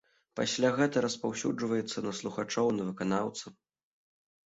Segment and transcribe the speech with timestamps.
[0.37, 3.51] Пасля гэта распаўсюджваецца і на слухачоў і на выканаўцаў.